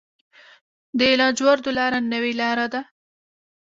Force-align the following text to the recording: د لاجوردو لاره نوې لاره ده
د 0.97 0.99
لاجوردو 1.19 1.71
لاره 1.77 1.99
نوې 2.13 2.33
لاره 2.41 2.65
ده 2.73 2.81